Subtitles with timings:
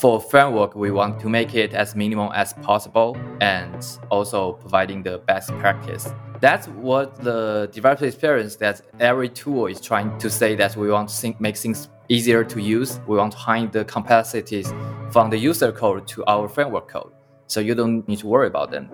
[0.00, 5.18] For framework, we want to make it as minimal as possible and also providing the
[5.18, 6.08] best practice.
[6.40, 11.10] That's what the developer experience that every tool is trying to say that we want
[11.10, 12.98] to make things easier to use.
[13.06, 14.72] We want to hide the complexities
[15.10, 17.12] from the user code to our framework code.
[17.46, 18.88] So you don't need to worry about them.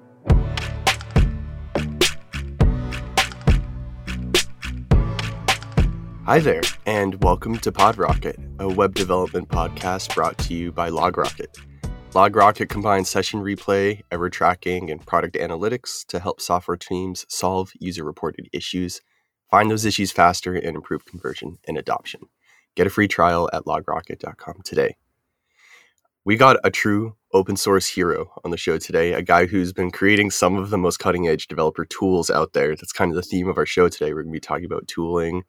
[6.26, 11.56] Hi there, and welcome to PodRocket, a web development podcast brought to you by LogRocket.
[12.10, 18.02] LogRocket combines session replay, error tracking, and product analytics to help software teams solve user
[18.02, 19.00] reported issues,
[19.52, 22.22] find those issues faster, and improve conversion and adoption.
[22.74, 24.96] Get a free trial at logrocket.com today.
[26.24, 29.92] We got a true open source hero on the show today, a guy who's been
[29.92, 32.74] creating some of the most cutting edge developer tools out there.
[32.74, 34.12] That's kind of the theme of our show today.
[34.12, 35.44] We're going to be talking about tooling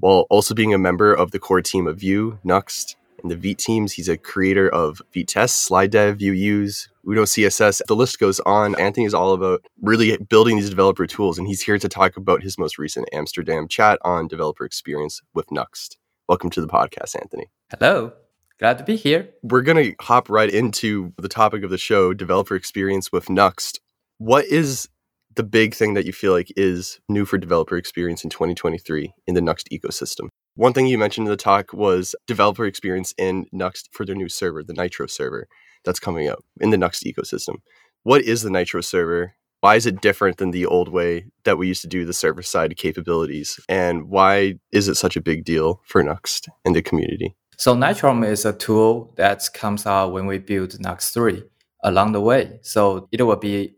[0.00, 3.58] while also being a member of the core team of Vue, Nuxt, and the Vite
[3.58, 3.92] teams.
[3.92, 7.82] He's a creator of Vitest, Slide Dev, Vue Use, Uno CSS.
[7.86, 8.78] The list goes on.
[8.78, 12.42] Anthony is all about really building these developer tools, and he's here to talk about
[12.42, 15.96] his most recent Amsterdam chat on developer experience with Nuxt.
[16.28, 17.46] Welcome to the podcast, Anthony.
[17.70, 18.12] Hello.
[18.58, 19.28] Glad to be here.
[19.42, 23.78] We're going to hop right into the topic of the show developer experience with Nuxt.
[24.18, 24.88] What is
[25.34, 29.34] the big thing that you feel like is new for developer experience in 2023 in
[29.34, 30.28] the Nuxt ecosystem?
[30.54, 34.28] One thing you mentioned in the talk was developer experience in Nuxt for their new
[34.28, 35.46] server, the Nitro server
[35.84, 37.56] that's coming up in the Nuxt ecosystem.
[38.02, 39.34] What is the Nitro server?
[39.60, 42.42] Why is it different than the old way that we used to do the server
[42.42, 43.60] side capabilities?
[43.68, 47.36] And why is it such a big deal for Nuxt and the community?
[47.56, 51.42] So Nitro is a tool that comes out when we build Nuxt 3
[51.82, 52.60] along the way.
[52.62, 53.77] So it will be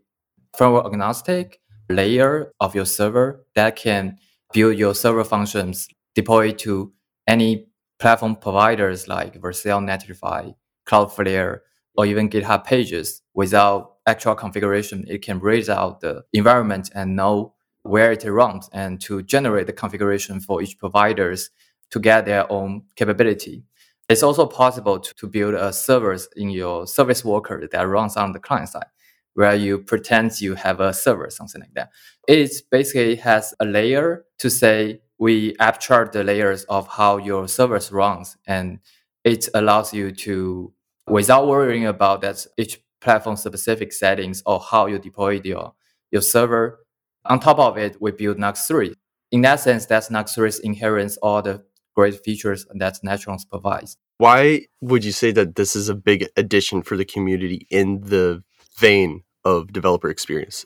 [0.57, 4.17] firmware agnostic layer of your server that can
[4.53, 6.91] build your server functions deploy to
[7.27, 7.67] any
[7.99, 10.53] platform providers like Vercel, Netlify,
[10.87, 11.59] Cloudflare,
[11.95, 15.05] or even GitHub pages without actual configuration.
[15.07, 19.73] It can raise out the environment and know where it runs and to generate the
[19.73, 21.49] configuration for each providers
[21.91, 23.63] to get their own capability.
[24.09, 28.33] It's also possible to, to build a service in your service worker that runs on
[28.33, 28.85] the client side
[29.33, 31.89] where you pretend you have a server, something like that.
[32.27, 37.91] It basically has a layer to say we abstract the layers of how your service
[37.91, 38.79] runs, and
[39.23, 40.73] it allows you to,
[41.07, 45.73] without worrying about that each platform specific settings or how you deploy your
[46.11, 46.79] your server.
[47.25, 48.93] On top of it, we build Nuxt 3.
[49.31, 51.63] In that sense, that's Nuxt 3's inherits all the
[51.95, 53.97] great features that Netrons provides.
[54.17, 58.43] Why would you say that this is a big addition for the community in the
[58.77, 60.65] vein of developer experience?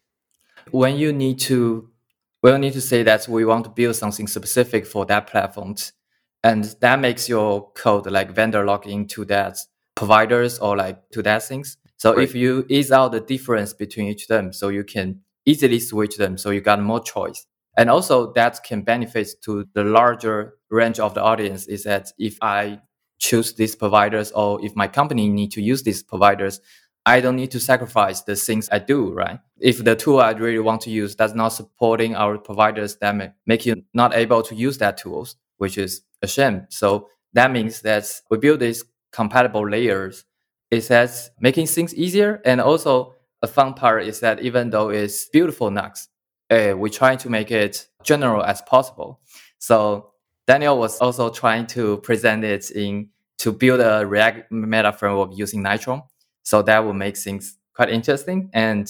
[0.71, 1.89] When you need to,
[2.41, 5.75] we need to say that we want to build something specific for that platform,
[6.43, 9.57] and that makes your code like vendor log into that
[9.95, 11.77] providers or like to that things.
[11.97, 12.23] So right.
[12.23, 16.17] if you ease out the difference between each of them, so you can easily switch
[16.17, 17.45] them, so you got more choice.
[17.77, 22.37] And also that can benefit to the larger range of the audience is that if
[22.41, 22.79] I
[23.19, 26.61] choose these providers or if my company need to use these providers,
[27.05, 29.39] I don't need to sacrifice the things I do, right?
[29.59, 33.31] If the tool I really want to use does not supporting our providers, that may
[33.45, 36.65] make you not able to use that tools, which is a shame.
[36.69, 40.25] So that means that we build these compatible layers.
[40.71, 42.41] It says making things easier.
[42.43, 46.07] And also a fun part is that even though it's beautiful Nuxt,
[46.49, 49.21] uh, we try to make it general as possible.
[49.59, 50.11] So
[50.47, 55.61] Daniel was also trying to present it in to build a React meta framework using
[55.61, 56.07] Nitro.
[56.45, 58.49] So that will make things quite interesting.
[58.53, 58.89] And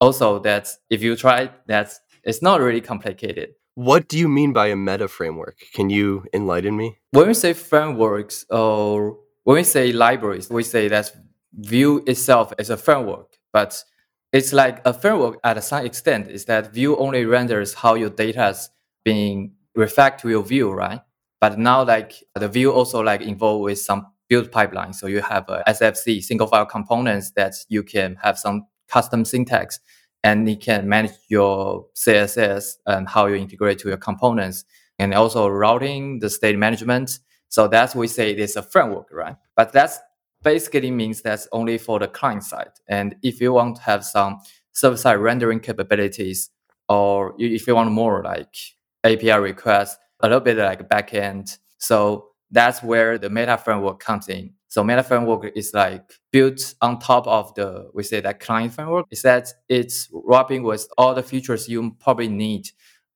[0.00, 1.94] also that if you try that,
[2.24, 3.50] it's not really complicated.
[3.74, 5.58] What do you mean by a meta framework?
[5.74, 6.98] Can you enlighten me?
[7.10, 11.12] When we say frameworks or when we say libraries, we say that
[11.52, 13.84] Vue itself is a framework, but
[14.32, 18.48] it's like a framework at some extent is that Vue only renders how your data
[18.48, 18.70] is
[19.04, 21.00] being reflected to your view, right?
[21.40, 24.92] But now like the view also like involved with some build pipeline.
[24.92, 29.78] So you have a SFC, single file components that you can have some custom syntax
[30.24, 34.64] and it can manage your CSS and how you integrate to your components
[34.98, 37.20] and also routing the state management.
[37.48, 39.36] So that's we say it's a framework, right?
[39.54, 40.00] But that's
[40.42, 42.74] basically means that's only for the client side.
[42.88, 44.40] And if you want to have some
[44.72, 46.50] server side rendering capabilities,
[46.88, 48.56] or if you want more like
[49.04, 51.56] API requests, a little bit like backend.
[51.78, 54.52] So that's where the meta framework comes in.
[54.68, 59.06] So meta framework is like built on top of the we say that client framework.
[59.10, 62.68] Is that it's wrapping with all the features you probably need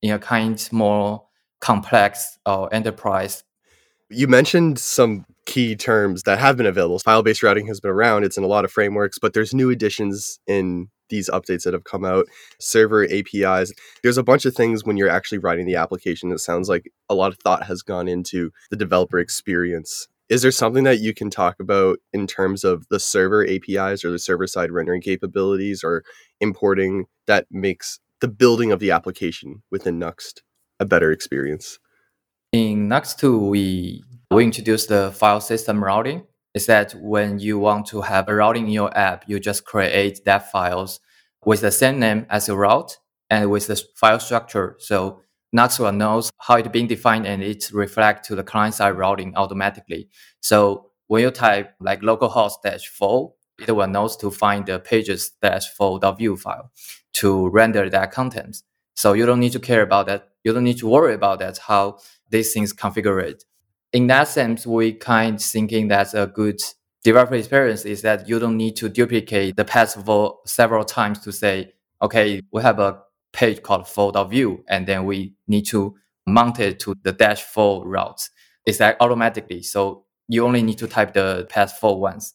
[0.03, 1.25] in a kind more
[1.61, 3.45] complex or enterprise.
[4.11, 6.99] You mentioned some key terms that have been available.
[6.99, 9.71] File based routing has been around, it's in a lot of frameworks, but there's new
[9.71, 12.27] additions in these updates that have come out,
[12.59, 13.73] server APIs.
[14.03, 16.33] There's a bunch of things when you're actually writing the application.
[16.33, 20.09] It sounds like a lot of thought has gone into the developer experience.
[20.29, 24.11] Is there something that you can talk about in terms of the server APIs or
[24.11, 26.05] the server side rendering capabilities or
[26.41, 30.43] importing that makes the building of the application within Nuxt
[30.81, 31.79] a better experience?
[32.53, 37.87] In Nuxt 2, we, we introduced the file system routing is that when you want
[37.87, 41.01] to have a routing in your app, you just create that files
[41.45, 42.99] with the same name as your route
[43.31, 44.77] and with the file structure.
[44.79, 45.21] So
[45.57, 50.09] Nuxt knows how it's being defined and it reflects to the client side routing automatically.
[50.41, 53.37] So when you type like localhost dash full,
[53.67, 56.71] it will knows to find the pages dash full.vue file
[57.15, 58.63] to render that content.
[58.95, 60.29] So you don't need to care about that.
[60.45, 61.99] You don't need to worry about that, how
[62.31, 63.43] these things configured
[63.93, 66.61] in that sense, we kind of thinking that's a good
[67.05, 71.33] developer experience is that you don't need to duplicate the path for several times to
[71.33, 73.01] say, okay, we have a
[73.33, 75.97] page called full.vue, and then we need to
[76.27, 78.31] mount it to the dash full routes.
[78.67, 79.63] It's like automatically.
[79.63, 82.35] So you only need to type the path once.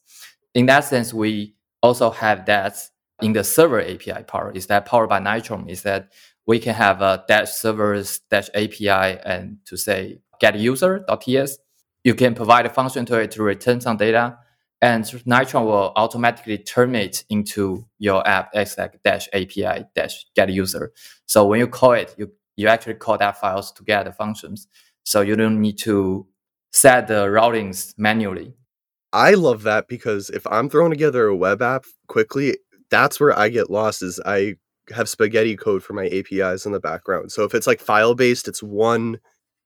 [0.54, 2.76] In that sense, we also have that
[3.22, 4.56] in the server API part.
[4.56, 5.64] Is that powered by Nitro?
[5.68, 6.10] Is that
[6.46, 11.58] we can have a dash servers dash API and to say get user.ts.
[12.04, 14.38] You can provide a function to it to return some data,
[14.82, 20.92] and Nitro will automatically turn it into your app like dash API dash get user.
[21.26, 24.68] So when you call it, you you actually call that files to get the functions.
[25.04, 26.26] So you don't need to
[26.72, 28.54] set the routings manually.
[29.12, 32.58] I love that because if I'm throwing together a web app quickly,
[32.90, 34.56] that's where I get lost is I
[34.90, 37.32] have spaghetti code for my APIs in the background.
[37.32, 39.18] So if it's like file based, it's one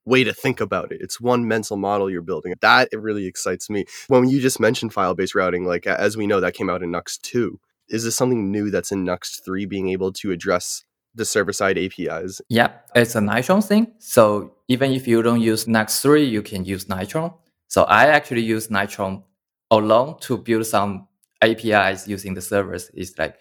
[0.08, 1.00] way to think about it.
[1.00, 2.54] It's one mental model you're building.
[2.60, 3.84] That it really excites me.
[4.08, 7.20] When you just mentioned file-based routing, like as we know, that came out in Nuxt
[7.22, 7.60] 2.
[7.90, 10.84] Is this something new that's in Nuxt 3 being able to address
[11.14, 12.40] the server-side APIs?
[12.48, 13.92] Yep, it's a Nitro thing.
[13.98, 17.38] So even if you don't use Nuxt 3, you can use Nitro.
[17.68, 19.24] So I actually use Nitro
[19.70, 21.08] alone to build some
[21.42, 22.90] APIs using the servers.
[22.94, 23.36] It's like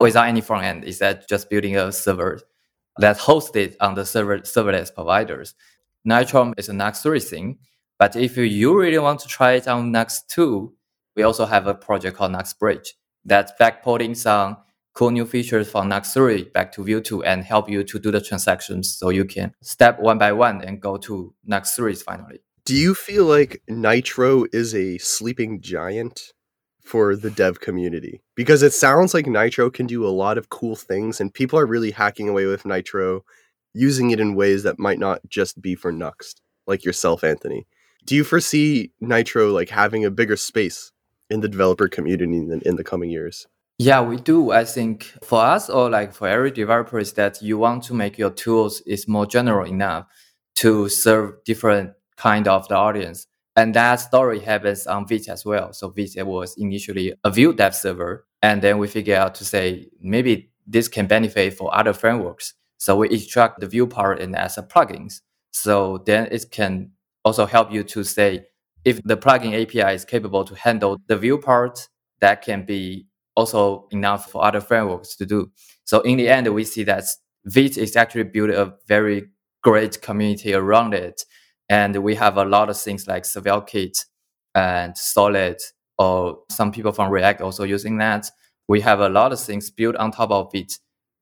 [0.00, 0.84] without any front end.
[0.84, 2.40] Is that just building a server
[2.98, 5.54] that's hosted on the server serverless providers.
[6.04, 7.58] Nitro is a Nuxt 3 thing.
[7.98, 10.72] But if you really want to try it on Nuxt 2,
[11.16, 14.58] we also have a project called Nuxt Bridge that's backporting some
[14.94, 18.10] cool new features from Nuxt 3 back to Vue 2 and help you to do
[18.10, 22.40] the transactions so you can step one by one and go to Nuxt 3 finally.
[22.64, 26.32] Do you feel like Nitro is a sleeping giant
[26.82, 28.22] for the dev community?
[28.34, 31.66] Because it sounds like Nitro can do a lot of cool things and people are
[31.66, 33.24] really hacking away with Nitro
[33.74, 37.66] using it in ways that might not just be for Nuxt, like yourself, Anthony.
[38.06, 40.92] Do you foresee Nitro like having a bigger space
[41.30, 43.46] in the developer community in, in the coming years?
[43.78, 44.52] Yeah, we do.
[44.52, 48.18] I think for us or like for every developer is that you want to make
[48.18, 50.06] your tools is more general enough
[50.56, 53.26] to serve different kind of the audience.
[53.56, 55.72] And that story happens on Vite as well.
[55.72, 58.26] So Vite was initially a Vue dev server.
[58.42, 62.54] And then we figure out to say maybe this can benefit for other frameworks.
[62.84, 65.22] So we extract the Vue part in as a plugins.
[65.52, 66.90] So then it can
[67.24, 68.44] also help you to say
[68.84, 71.88] if the plugin API is capable to handle the Vue part,
[72.20, 73.06] that can be
[73.36, 75.50] also enough for other frameworks to do.
[75.84, 77.04] So in the end, we see that
[77.46, 79.30] Vite is actually built a very
[79.62, 81.22] great community around it.
[81.70, 84.04] And we have a lot of things like SvelteKit
[84.54, 85.56] and Solid,
[85.96, 88.30] or some people from React also using that.
[88.68, 90.74] We have a lot of things built on top of it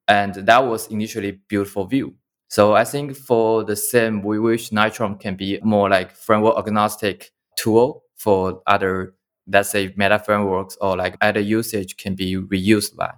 [0.09, 2.15] and that was initially beautiful view.
[2.49, 7.33] So I think for the same, we wish Nitro can be more like framework agnostic
[7.57, 9.15] tool for other,
[9.49, 13.13] let's say, meta frameworks or like other usage can be reused by.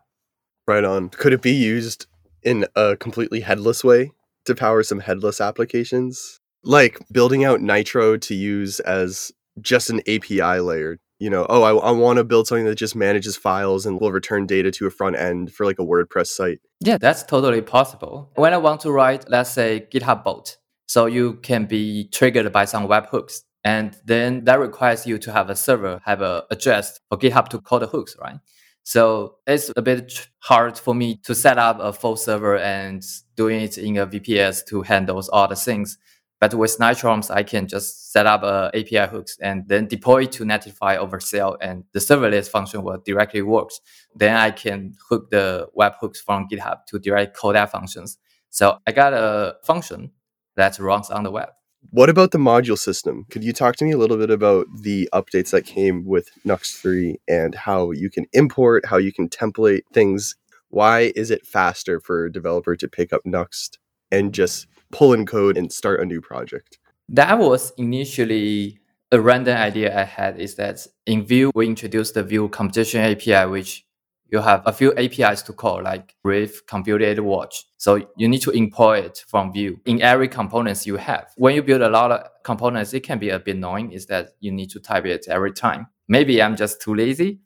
[0.67, 1.09] Right on.
[1.09, 2.07] Could it be used
[2.43, 4.12] in a completely headless way
[4.45, 6.41] to power some headless applications?
[6.62, 11.75] Like building out Nitro to use as just an API layer you know, oh, I,
[11.88, 14.90] I want to build something that just manages files and will return data to a
[14.90, 16.61] front end for like a WordPress site.
[16.81, 18.31] Yeah, that's totally possible.
[18.35, 22.66] When I want to write, let's say, GitHub bot, so you can be triggered by
[22.66, 23.40] some webhooks.
[23.64, 27.59] And then that requires you to have a server, have a address for GitHub to
[27.59, 28.37] call the hooks, right?
[28.83, 33.02] So it's a bit hard for me to set up a full server and
[33.35, 35.97] doing it in a VPS to handle all the things.
[36.41, 40.45] But with Nitroms, I can just set up a API hooks and then deploy to
[40.45, 43.71] Netlify or Vercel, and the serverless function will directly work.
[44.14, 48.19] Then I can hook the webhooks from GitHub to direct call that functions.
[48.50, 50.11] So I got a function
[50.57, 51.49] that runs on the web.
[51.91, 53.26] What about the module system?
[53.31, 56.81] Could you talk to me a little bit about the updates that came with Nuxt
[56.81, 60.35] 3 and how you can import, how you can template things?
[60.69, 63.79] Why is it faster for a developer to pick up Nuxt
[64.11, 66.78] and just pull in code and start a new project?
[67.08, 68.78] That was initially
[69.12, 73.46] a random idea I had is that in Vue, we introduced the Vue composition API,
[73.50, 73.84] which
[74.30, 77.64] you have a few APIs to call, like ref, Computed Watch.
[77.76, 81.26] So you need to import it from Vue in every components you have.
[81.36, 84.30] When you build a lot of components, it can be a bit annoying is that
[84.40, 85.86] you need to type it every time.
[86.08, 87.40] Maybe I'm just too lazy.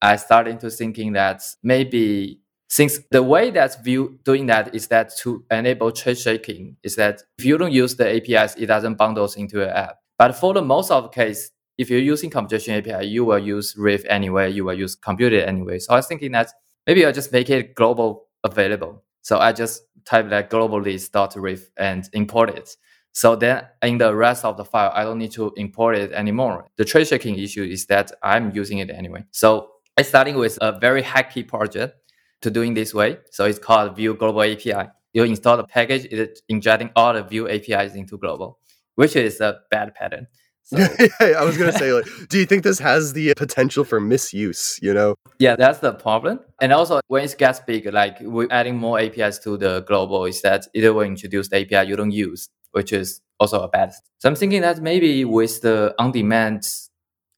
[0.00, 2.40] I started to thinking that maybe
[2.70, 7.20] since the way that Vue doing that is that to enable tree shaking is that
[7.36, 9.96] if you don't use the APIs, it doesn't bundles into your app.
[10.16, 13.74] But for the most of the case, if you're using composition API, you will use
[13.76, 15.80] ref anyway, you will use Computed anyway.
[15.80, 16.52] So I was thinking that
[16.86, 19.02] maybe I'll just make it global available.
[19.22, 22.76] So I just type that global list.ref and import it.
[23.12, 26.68] So then in the rest of the file, I don't need to import it anymore.
[26.76, 29.24] The tree shaking issue is that I'm using it anyway.
[29.32, 31.96] So I starting with a very hacky project
[32.42, 33.18] to doing this way.
[33.30, 34.90] So it's called Vue Global API.
[35.12, 38.58] You install the package, it's injecting all the Vue APIs into global,
[38.94, 40.26] which is a bad pattern.
[40.62, 40.76] So.
[41.20, 44.78] I was gonna say, like, do you think this has the potential for misuse?
[44.80, 45.16] You know?
[45.40, 46.40] Yeah, that's the problem.
[46.60, 50.42] And also, when it gets big, like we're adding more APIs to the global, is
[50.42, 53.92] that either we introduce the API you don't use, which is also a bad.
[54.18, 56.68] So I'm thinking that maybe with the on-demand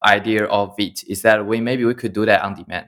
[0.05, 2.87] idea of it, is that we maybe we could do that on demand.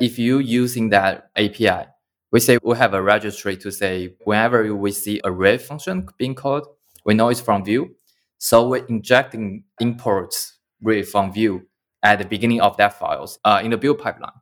[0.00, 1.88] If you using that API,
[2.30, 6.34] we say we have a registry to say whenever we see a ref function being
[6.34, 6.66] called,
[7.04, 7.94] we know it's from Vue
[8.44, 11.62] so we're injecting imports read from Vue
[12.02, 14.32] at the beginning of that files uh, in the build pipeline.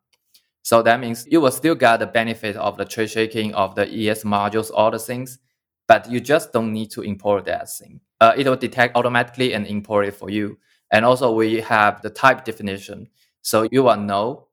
[0.63, 3.83] So that means you will still get the benefit of the tree shaking of the
[3.83, 5.39] ES modules, all the things,
[5.87, 8.01] but you just don't need to import that thing.
[8.23, 10.57] Uh, it will detect automatically and import it for you.
[10.91, 13.07] And also we have the type definition.
[13.43, 14.47] So you will know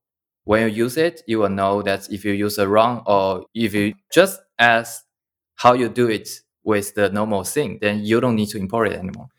[0.48, 3.74] when you use it, you will know that if you use it wrong or if
[3.74, 5.04] you just as
[5.56, 6.30] how you do it
[6.64, 9.30] with the normal thing, then you don't need to import it anymore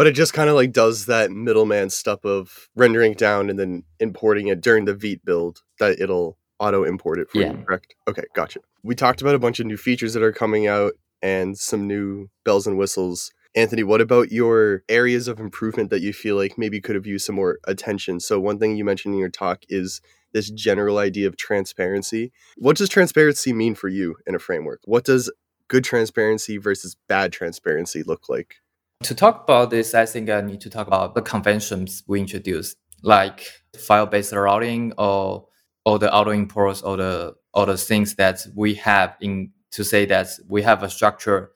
[0.00, 3.58] but it just kind of like does that middleman stuff of rendering it down and
[3.58, 7.52] then importing it during the Vite build that it'll auto import it for yeah.
[7.52, 7.94] you, correct?
[8.08, 8.60] Okay, gotcha.
[8.82, 12.28] We talked about a bunch of new features that are coming out and some new
[12.44, 13.30] bells and whistles.
[13.54, 17.26] Anthony, what about your areas of improvement that you feel like maybe could have used
[17.26, 18.20] some more attention?
[18.20, 20.00] So, one thing you mentioned in your talk is
[20.32, 22.32] this general idea of transparency.
[22.56, 24.80] What does transparency mean for you in a framework?
[24.84, 25.32] What does
[25.68, 28.56] good transparency versus bad transparency look like?
[29.04, 32.76] To talk about this, I think I need to talk about the conventions we introduced,
[33.02, 35.46] like file-based routing or
[35.86, 40.04] or the auto imports or the or the things that we have in to say
[40.04, 41.52] that we have a structure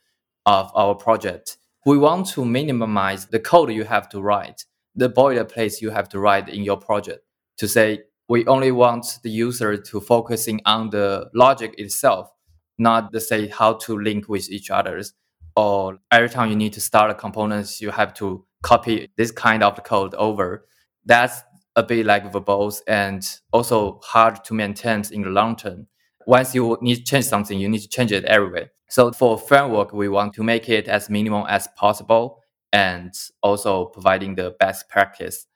[0.46, 1.58] of our project.
[1.86, 4.64] We want to minimize the code you have to write,
[4.94, 7.24] the boilerplate you have to write in your project
[7.58, 12.30] to say we only want the user to focusing on the logic itself,
[12.78, 15.12] not to say how to link with each others
[15.56, 19.62] or every time you need to start a components, you have to copy this kind
[19.62, 20.66] of code over.
[21.04, 21.42] That's
[21.76, 25.86] a bit like verbose and also hard to maintain in the long term.
[26.26, 28.70] Once you need to change something, you need to change it everywhere.
[28.88, 33.12] So for framework, we want to make it as minimal as possible and
[33.42, 35.46] also providing the best practice.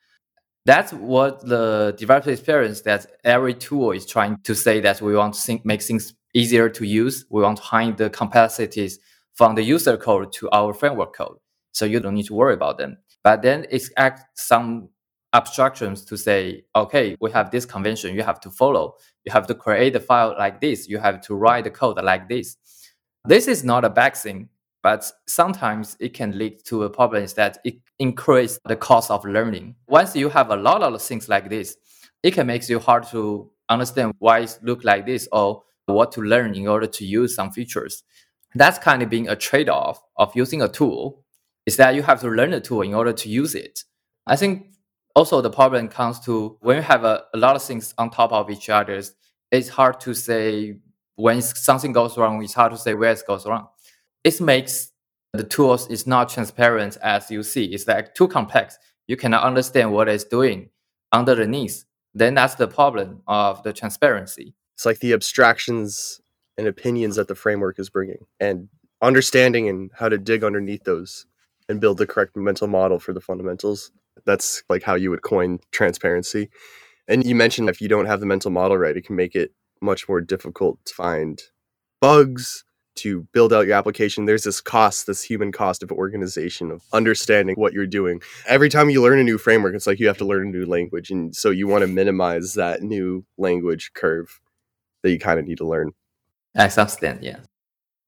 [0.64, 5.34] That's what the developer experience that every tool is trying to say that we want
[5.34, 7.24] to think, make things easier to use.
[7.30, 8.98] We want to hide the complexities
[9.34, 11.38] from the user code to our framework code.
[11.72, 12.98] So you don't need to worry about them.
[13.24, 14.90] But then it's act some
[15.32, 18.94] abstractions to say, okay, we have this convention you have to follow.
[19.24, 20.88] You have to create the file like this.
[20.88, 22.56] You have to write the code like this.
[23.24, 24.48] This is not a bad thing,
[24.82, 29.74] but sometimes it can lead to a problem that it increases the cost of learning.
[29.86, 31.76] Once you have a lot of things like this,
[32.22, 36.22] it can make you hard to understand why it look like this or what to
[36.22, 38.02] learn in order to use some features
[38.54, 41.24] that's kind of being a trade-off of using a tool
[41.66, 43.84] is that you have to learn the tool in order to use it.
[44.26, 44.66] I think
[45.14, 48.32] also the problem comes to when you have a, a lot of things on top
[48.32, 49.02] of each other,
[49.50, 50.78] it's hard to say
[51.16, 53.68] when something goes wrong, it's hard to say where it goes wrong.
[54.22, 54.92] It makes
[55.32, 57.64] the tools is not transparent as you see.
[57.66, 58.78] It's like too complex.
[59.06, 60.70] You cannot understand what it's doing
[61.12, 61.84] underneath.
[62.14, 64.54] Then that's the problem of the transparency.
[64.74, 66.20] It's like the abstractions
[66.56, 68.68] and opinions that the framework is bringing and
[69.02, 71.26] understanding and how to dig underneath those
[71.68, 73.90] and build the correct mental model for the fundamentals
[74.24, 76.48] that's like how you would coin transparency
[77.06, 79.52] and you mentioned if you don't have the mental model right it can make it
[79.80, 81.42] much more difficult to find
[82.00, 82.64] bugs
[82.98, 87.54] to build out your application, there's this cost, this human cost of organization, of understanding
[87.56, 88.20] what you're doing.
[88.46, 90.66] Every time you learn a new framework, it's like you have to learn a new
[90.66, 91.10] language.
[91.10, 94.40] And so you want to minimize that new language curve
[95.02, 95.92] that you kind of need to learn.
[96.56, 97.38] I understand, yeah.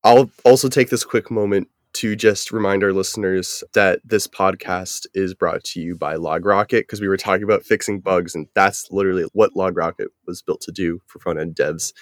[0.03, 5.35] I'll also take this quick moment to just remind our listeners that this podcast is
[5.35, 9.25] brought to you by LogRocket because we were talking about fixing bugs, and that's literally
[9.33, 11.93] what LogRocket was built to do for front end devs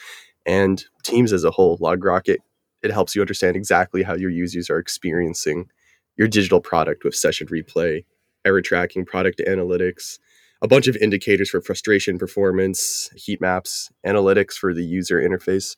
[0.47, 1.78] and teams as a whole.
[1.78, 2.38] LogRocket
[2.83, 5.68] it helps you understand exactly how your users are experiencing
[6.16, 8.04] your digital product with session replay,
[8.45, 10.18] error tracking, product analytics,
[10.62, 15.76] a bunch of indicators for frustration performance, heat maps, analytics for the user interface.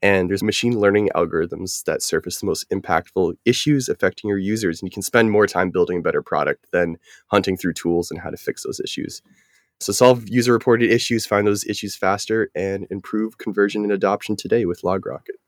[0.00, 4.80] And there's machine learning algorithms that surface the most impactful issues affecting your users.
[4.80, 8.20] And you can spend more time building a better product than hunting through tools and
[8.20, 9.22] how to fix those issues.
[9.80, 14.66] So solve user reported issues, find those issues faster, and improve conversion and adoption today
[14.66, 15.38] with LogRocket.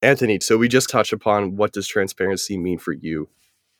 [0.00, 3.28] Anthony, so we just touched upon what does transparency mean for you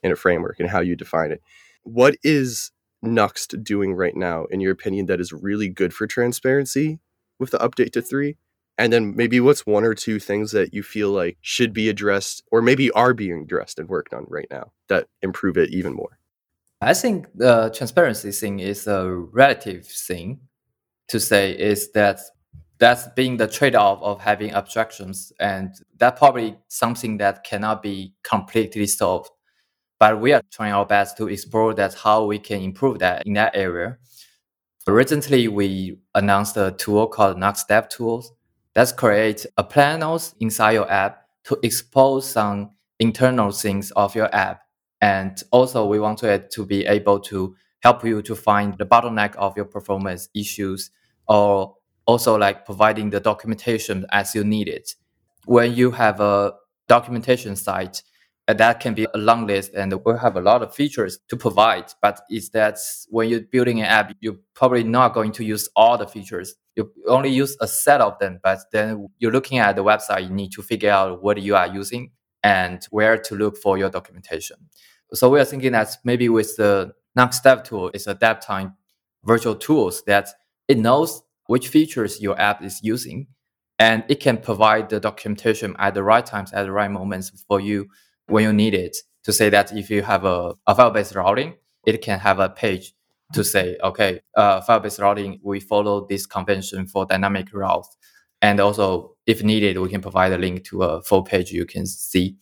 [0.03, 1.43] in a framework and how you define it.
[1.83, 2.71] What is
[3.05, 7.01] Nuxt doing right now, in your opinion, that is really good for transparency
[7.39, 8.37] with the update to three?
[8.83, 12.43] And then maybe what's one or two things that you feel like should be addressed
[12.51, 16.19] or maybe are being addressed and worked on right now that improve it even more?
[16.81, 20.41] I think the transparency thing is a relative thing
[21.07, 22.19] to say is that
[22.79, 28.89] that's being the trade-off of having abstractions and that probably something that cannot be completely
[28.89, 29.31] solved.
[30.01, 33.35] But we are trying our best to explore that how we can improve that in
[33.35, 33.99] that area.
[34.89, 38.33] Recently we announced a tool called Nuxt Dev Tools
[38.75, 44.63] that create a panels inside your app to expose some internal things of your app
[45.01, 49.35] and also we want it to be able to help you to find the bottleneck
[49.35, 50.91] of your performance issues
[51.29, 51.75] or
[52.07, 54.95] also like providing the documentation as you need it.
[55.45, 56.55] When you have a
[56.89, 58.03] documentation site,
[58.47, 61.37] uh, that can be a long list and we have a lot of features to
[61.37, 61.87] provide.
[62.01, 65.99] But is that when you're building an app, you're probably not going to use all
[65.99, 66.55] the features.
[66.77, 70.31] You only use a set of them, but then you're looking at the website, you
[70.31, 74.57] need to figure out what you are using and where to look for your documentation.
[75.13, 78.75] So we are thinking that maybe with the Nuxt Dev tool, it's a dev time
[79.25, 80.29] virtual tools that
[80.69, 83.27] it knows which features your app is using.
[83.79, 87.61] And it can provide the documentation at the right times, at the right moments for
[87.61, 87.89] you
[88.27, 88.97] when you need it.
[89.25, 91.55] To say that if you have a, a file-based routing,
[91.87, 92.93] it can have a page
[93.33, 97.97] to say, okay, uh, file-based routing, we follow this convention for dynamic routes.
[98.41, 101.87] And also, if needed, we can provide a link to a full page you can
[101.87, 102.37] see.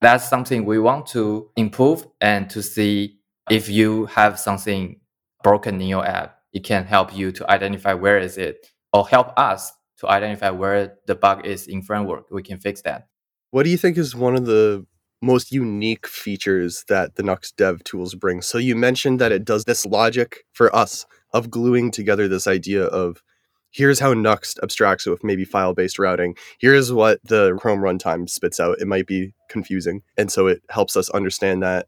[0.00, 3.18] That's something we want to improve and to see
[3.50, 5.00] if you have something
[5.42, 9.28] broken in your app it can help you to identify where is it or help
[9.36, 12.30] us to identify where the bug is in framework.
[12.30, 13.08] We can fix that.
[13.50, 14.86] What do you think is one of the
[15.22, 18.42] most unique features that the Nuxt dev tools bring?
[18.42, 22.84] So you mentioned that it does this logic for us of gluing together this idea
[22.84, 23.22] of
[23.70, 26.34] here's how Nuxt abstracts with maybe file-based routing.
[26.58, 28.78] Here's what the Chrome runtime spits out.
[28.80, 30.02] It might be confusing.
[30.16, 31.86] And so it helps us understand that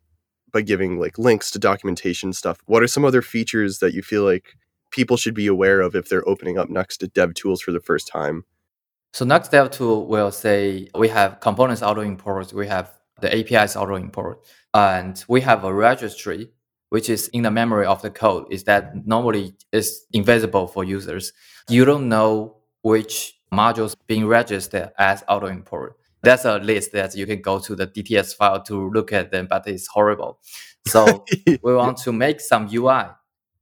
[0.53, 2.59] by giving like links to documentation stuff.
[2.67, 4.57] What are some other features that you feel like
[4.91, 8.09] people should be aware of if they're opening up Nuxt Dev Tools for the first
[8.09, 8.45] time?
[9.13, 13.77] So Nuxt Dev Tool will say we have components auto import, we have the APIs
[13.77, 14.41] auto import,
[14.75, 16.51] and we have a registry
[16.91, 18.47] which is in the memory of the code.
[18.51, 21.33] Is that normally is invisible for users.
[21.69, 27.27] You don't know which modules being registered as auto import that's a list that you
[27.27, 30.41] can go to the DTS file to look at them, but it's horrible.
[30.87, 31.25] So
[31.63, 33.05] we want to make some UI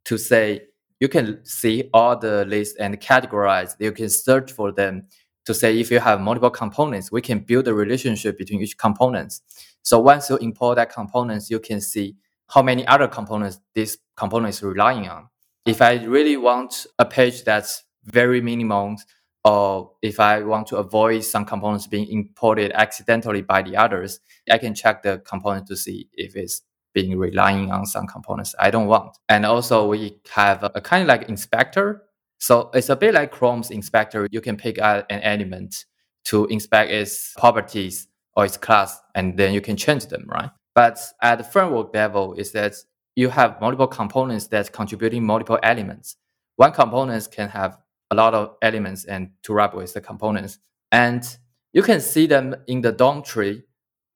[0.04, 0.62] to say
[1.00, 3.76] you can see all the lists and categorize.
[3.78, 5.06] You can search for them
[5.46, 9.42] to say if you have multiple components, we can build a relationship between each components.
[9.82, 12.16] So once you import that components, you can see
[12.48, 15.28] how many other components this component is relying on.
[15.64, 18.96] If I really want a page that's very minimum
[19.44, 24.58] or if I want to avoid some components being imported accidentally by the others, I
[24.58, 26.62] can check the component to see if it's
[26.94, 29.16] being relying on some components I don't want.
[29.28, 32.02] And also we have a, a kind of like inspector.
[32.38, 34.28] So it's a bit like Chrome's inspector.
[34.30, 35.86] You can pick out an element
[36.26, 40.50] to inspect its properties or its class, and then you can change them, right?
[40.74, 42.74] But at the framework level, is that
[43.14, 46.16] you have multiple components that's contributing multiple elements.
[46.56, 47.78] One component can have
[48.10, 50.58] a lot of elements and to wrap with the components.
[50.92, 51.24] And
[51.72, 53.62] you can see them in the DOM tree,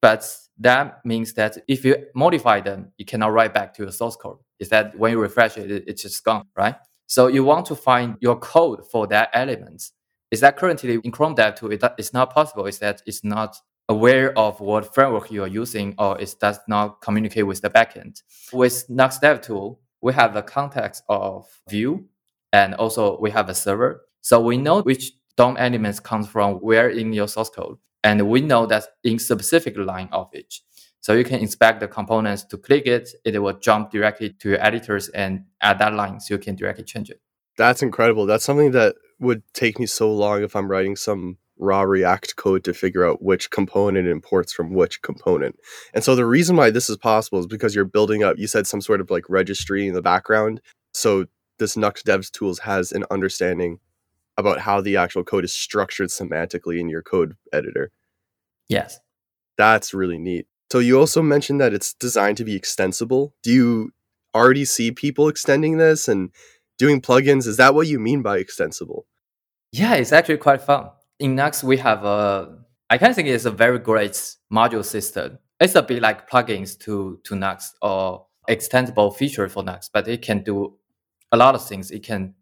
[0.02, 0.24] but
[0.58, 4.38] that means that if you modify them, you cannot write back to your source code.
[4.58, 6.76] Is that when you refresh it, it's just gone, right?
[7.10, 9.82] So you want to find your code for that element.
[10.30, 12.66] Is that currently in Chrome Dev Tool, it's not possible.
[12.66, 13.56] Is that it's not
[13.88, 18.22] aware of what framework you are using or it does not communicate with the backend.
[18.52, 22.06] With Nuxt Dev tool, we have the context of view
[22.52, 24.02] and also we have a server.
[24.20, 27.78] So we know which DOM elements comes from where in your source code.
[28.04, 30.54] And we know that in specific line of it.
[31.00, 33.10] So you can inspect the components to click it.
[33.24, 36.84] It will jump directly to your editors and add that line, so you can directly
[36.84, 37.20] change it.
[37.56, 38.26] That's incredible.
[38.26, 42.64] That's something that would take me so long if I'm writing some raw React code
[42.64, 45.56] to figure out which component imports from which component.
[45.92, 48.66] And so the reason why this is possible is because you're building up, you said
[48.66, 50.62] some sort of like registry in the background.
[50.94, 51.26] So
[51.58, 53.78] this Nuxt Devs tools has an understanding
[54.38, 57.90] about how the actual code is structured semantically in your code editor.
[58.68, 58.98] Yes.
[59.58, 60.46] That's really neat.
[60.70, 63.34] So you also mentioned that it's designed to be extensible.
[63.42, 63.92] Do you
[64.34, 66.30] already see people extending this and
[66.78, 67.46] doing plugins?
[67.46, 69.06] Is that what you mean by extensible?
[69.72, 70.90] Yeah, it's actually quite fun.
[71.18, 74.12] In Nuxt, we have a, I can think it's a very great
[74.52, 75.38] module system.
[75.58, 80.22] It's a bit like plugins to, to Nuxt or extensible feature for Nuxt, but it
[80.22, 80.76] can do
[81.32, 81.90] a lot of things.
[81.90, 82.34] It can,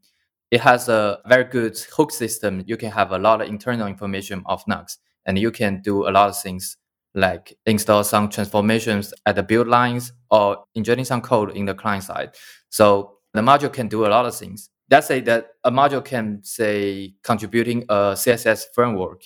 [0.50, 2.62] it has a very good hook system.
[2.66, 6.10] You can have a lot of internal information of Nuxt and you can do a
[6.10, 6.76] lot of things
[7.14, 12.04] like install some transformations at the build lines or injecting some code in the client
[12.04, 12.30] side.
[12.70, 14.70] So the module can do a lot of things.
[14.90, 19.22] Let's say that a module can say contributing a CSS framework.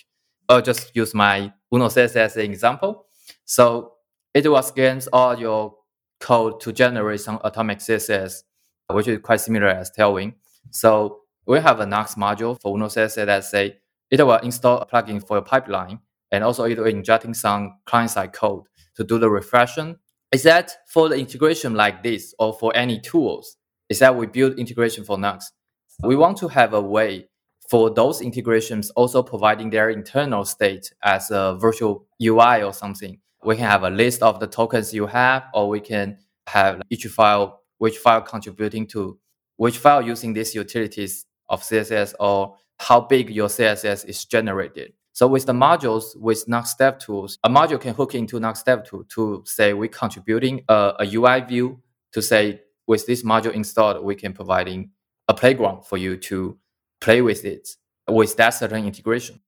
[0.49, 3.07] I'll just use my Uno CSS as an example.
[3.45, 3.93] So
[4.35, 5.75] it will scan all your
[6.21, 8.43] code to generate some atomic CSS,
[8.91, 10.35] which is quite similar as Tailwind.
[10.71, 13.79] So we have a Nuxt module for Uno CSS that say
[14.11, 16.01] it will install a plugin for your pipeline
[16.33, 18.65] and also it will injecting some client-side code
[18.97, 19.97] to do the reflection.
[20.33, 23.57] Is that for the integration like this or for any tools?
[23.89, 25.53] Is that we build integration for Nuxt?
[26.03, 27.29] We want to have a way
[27.69, 33.19] for those integrations also providing their internal state as a virtual UI or something.
[33.45, 37.07] We can have a list of the tokens you have, or we can have each
[37.07, 39.19] file, which file contributing to
[39.57, 44.93] which file using these utilities of CSS or how big your CSS is generated.
[45.15, 46.47] So with the modules with
[46.79, 51.15] Dev tools, a module can hook into Dev tool to say we're contributing a, a
[51.15, 54.91] UI view to say with this module installed, we can providing
[55.29, 56.59] a playground for you to
[57.01, 57.69] play with it
[58.09, 59.41] with that certain integration.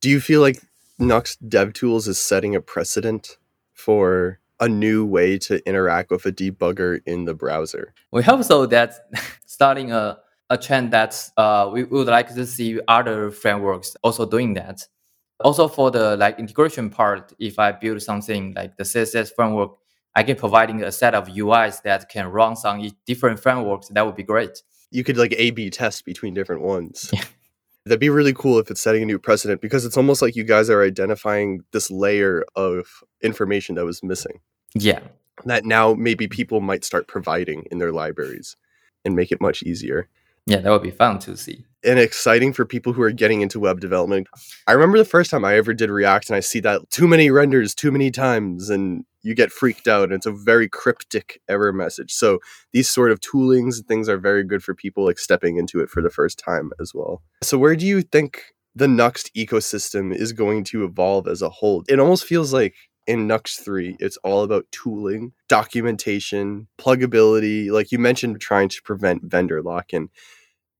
[0.00, 0.60] Do you feel like
[1.00, 3.38] Nuxt Dev Tools is setting a precedent
[3.72, 7.94] for a new way to interact with a debugger in the browser?
[8.10, 8.66] We hope so.
[8.66, 8.98] That's
[9.46, 10.18] starting a,
[10.50, 14.86] a trend that uh, we would like to see other frameworks also doing that.
[15.44, 19.76] Also for the like integration part, if I build something like the CSS framework,
[20.14, 23.88] I can providing a set of UIs that can run on different frameworks.
[23.88, 24.62] That would be great.
[24.90, 27.10] You could like A/B test between different ones.
[27.12, 27.24] Yeah.
[27.84, 30.44] That'd be really cool if it's setting a new precedent because it's almost like you
[30.44, 32.86] guys are identifying this layer of
[33.22, 34.38] information that was missing.
[34.74, 35.00] Yeah.
[35.46, 38.56] That now maybe people might start providing in their libraries
[39.04, 40.08] and make it much easier.
[40.46, 41.64] Yeah, that would be fun to see.
[41.84, 44.28] And exciting for people who are getting into web development.
[44.66, 47.30] I remember the first time I ever did React and I see that too many
[47.30, 50.04] renders too many times and you get freaked out.
[50.04, 52.12] And it's a very cryptic error message.
[52.12, 52.38] So
[52.72, 55.90] these sort of toolings and things are very good for people like stepping into it
[55.90, 57.22] for the first time as well.
[57.42, 58.42] So where do you think
[58.74, 61.84] the Nuxt ecosystem is going to evolve as a whole?
[61.88, 62.74] It almost feels like
[63.06, 67.70] in Nuxt 3, it's all about tooling, documentation, pluggability.
[67.70, 70.08] Like you mentioned, trying to prevent vendor lock in.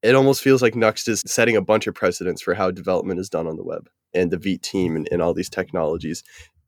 [0.03, 3.29] It almost feels like Nuxt is setting a bunch of precedents for how development is
[3.29, 6.23] done on the web and the Vite team and, and all these technologies.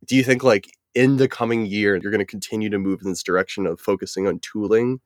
[0.06, 3.10] Do you think, like, in the coming year, you're going to continue to move in
[3.10, 5.00] this direction of focusing on tooling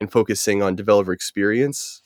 [0.00, 2.02] and focusing on developer experience?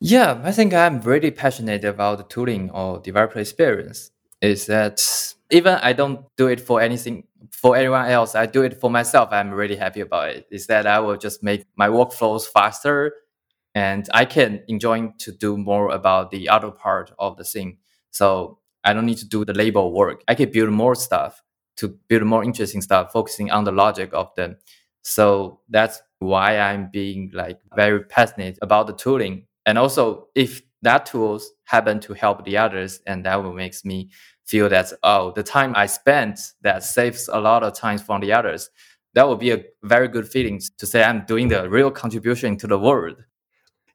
[0.00, 4.10] Yeah, I think I'm really passionate about the tooling or developer experience.
[4.40, 5.02] Is that
[5.50, 8.34] even I don't do it for anything for anyone else.
[8.34, 9.28] I do it for myself.
[9.32, 10.46] I'm really happy about it.
[10.50, 13.12] Is that I will just make my workflows faster,
[13.74, 17.78] and I can enjoy to do more about the other part of the thing.
[18.10, 20.22] So I don't need to do the label work.
[20.28, 21.42] I can build more stuff
[21.76, 24.56] to build more interesting stuff, focusing on the logic of them.
[25.02, 29.46] So that's why I'm being like very passionate about the tooling.
[29.64, 34.10] And also, if that tools happen to help the others, and that will makes me
[34.50, 38.32] feel that oh the time i spent that saves a lot of time from the
[38.32, 38.68] others
[39.14, 42.66] that would be a very good feeling to say i'm doing the real contribution to
[42.66, 43.22] the world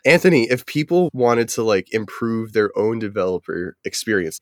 [0.05, 4.39] anthony if people wanted to like improve their own developer experience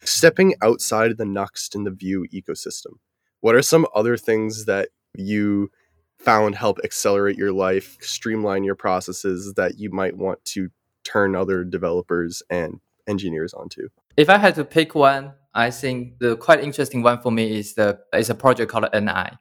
[0.00, 2.92] stepping outside of the nuxt and the vue ecosystem
[3.40, 5.70] what are some other things that you
[6.18, 10.68] found help accelerate your life streamline your processes that you might want to
[11.04, 16.36] turn other developers and engineers onto if i had to pick one I think the
[16.36, 19.36] quite interesting one for me is the is a project called NI,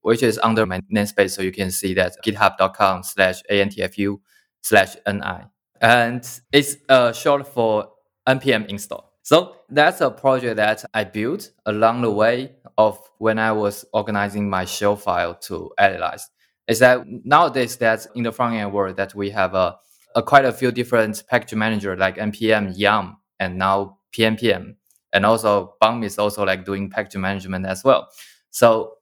[0.00, 1.30] which is under my namespace.
[1.30, 4.18] So you can see that github.com slash antfu
[4.62, 5.44] slash NI.
[5.80, 7.88] And it's uh, short for
[8.28, 9.12] npm install.
[9.22, 14.48] So that's a project that I built along the way of when I was organizing
[14.50, 16.28] my shell file to analyze.
[16.66, 19.76] Is that nowadays that in the front end world that we have a,
[20.14, 24.74] a quite a few different package manager like npm, yarn, and now pnpm,
[25.12, 28.08] and also Bun is also like doing package management as well.
[28.50, 28.94] So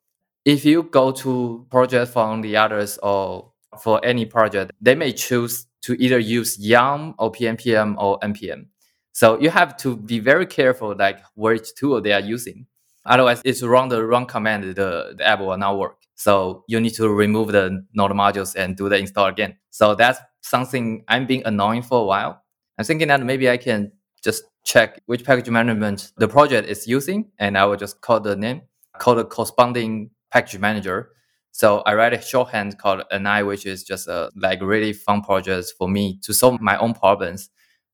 [0.45, 5.67] if you go to project from the others or for any project, they may choose
[5.83, 8.67] to either use yarn or pnpm or npm
[9.13, 12.67] so you have to be very careful, like which tool they are using.
[13.05, 15.97] Otherwise, it's run the wrong command, the, the app will not work.
[16.15, 19.57] So you need to remove the node modules and do the install again.
[19.71, 22.43] So that's something I'm being annoying for a while.
[22.79, 27.31] I'm thinking that maybe I can just check which package management the project is using,
[27.39, 28.63] and I will just call the name,
[28.99, 31.11] call the corresponding package manager.
[31.53, 35.75] So I write a shorthand called NI, which is just a like really fun project
[35.79, 37.51] for me to solve my own problems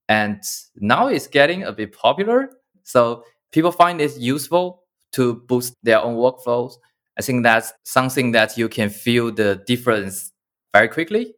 [0.08, 0.42] and
[0.76, 2.50] now it's getting a bit popular.
[2.84, 6.74] So people find it useful to boost their own workflows.
[7.18, 10.32] I think that's something that you can feel the difference
[10.74, 11.35] very quickly.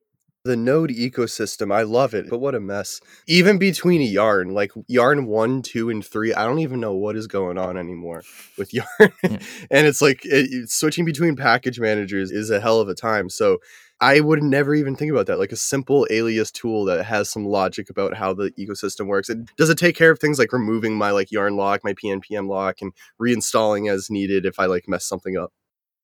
[0.48, 3.02] The Node ecosystem, I love it, but what a mess.
[3.26, 7.26] Even between Yarn, like Yarn 1, 2, and 3, I don't even know what is
[7.26, 8.22] going on anymore
[8.56, 9.12] with Yarn.
[9.22, 9.40] Yeah.
[9.70, 13.28] and it's like it, switching between package managers is a hell of a time.
[13.28, 13.58] So
[14.00, 15.38] I would never even think about that.
[15.38, 19.28] Like a simple alias tool that has some logic about how the ecosystem works.
[19.28, 22.48] It, does it take care of things like removing my like yarn lock, my PNPM
[22.48, 25.52] lock, and reinstalling as needed if I like mess something up?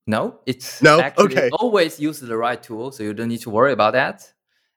[0.07, 1.11] No, it's no.
[1.17, 1.49] okay.
[1.55, 4.34] Always use the right tool, so you don't need to worry about that.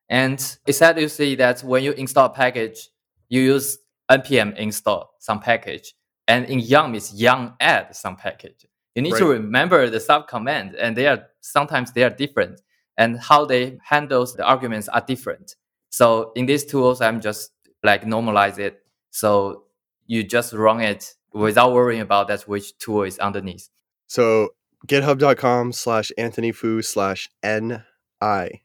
[0.10, 2.90] And it's sad to see that when you install a package,
[3.30, 3.78] you use
[4.10, 5.94] npm install some package,
[6.28, 8.66] and in Yarn it's Yarn add some package.
[8.96, 9.20] You need right.
[9.20, 12.62] to remember the sub command, and they are sometimes they are different
[12.98, 15.56] and how they handle the arguments are different.
[15.90, 17.52] So in these tools, I'm just
[17.84, 18.82] like normalize it.
[19.12, 19.64] So
[20.08, 23.70] you just run it without worrying about that which tool is underneath.
[24.08, 24.50] So
[24.88, 28.64] github.com slash Anthony Fu slash NI.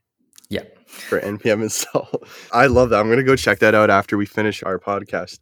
[0.53, 0.65] Yeah.
[0.87, 2.23] For NPM install.
[2.53, 3.01] I love that.
[3.01, 5.38] I'm going to go check that out after we finish our podcast.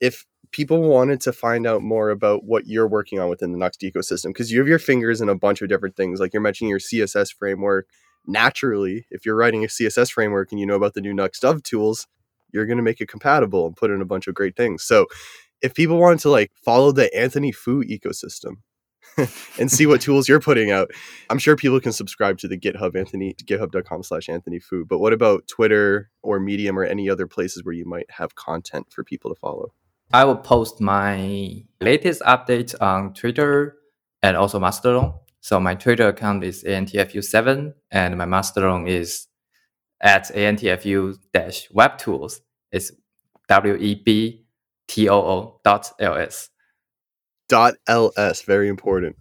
[0.00, 3.82] If people wanted to find out more about what you're working on within the Nuxt
[3.82, 6.70] ecosystem, because you have your fingers in a bunch of different things, like you're mentioning
[6.70, 7.86] your CSS framework,
[8.26, 11.62] naturally, if you're writing a CSS framework and you know about the new Nuxt Dev
[11.62, 12.06] tools,
[12.50, 14.82] you're going to make it compatible and put in a bunch of great things.
[14.82, 15.06] So
[15.60, 18.58] if people wanted to like follow the Anthony Fu ecosystem
[19.58, 20.90] and see what tools you're putting out,
[21.30, 24.84] I'm sure people can subscribe to the GitHub Anthony github.com slash Anthony Fu.
[24.84, 28.86] But what about Twitter or Medium or any other places where you might have content
[28.90, 29.72] for people to follow?
[30.12, 33.76] I will post my latest updates on Twitter
[34.22, 35.14] and also Mastodon.
[35.40, 39.26] So my Twitter account is antfu7 and my Mastodon is
[40.00, 42.40] at antfu dash web tools.
[42.70, 42.92] It's
[43.48, 44.46] W E B
[44.88, 46.48] T O O dot L S.
[47.48, 49.16] Dot LS, very important.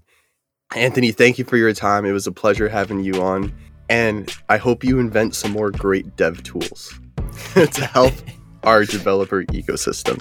[0.75, 2.05] Anthony, thank you for your time.
[2.05, 3.53] It was a pleasure having you on.
[3.89, 6.93] And I hope you invent some more great dev tools
[7.53, 8.13] to help
[8.63, 10.19] our developer ecosystem.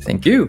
[0.00, 0.48] Thank you.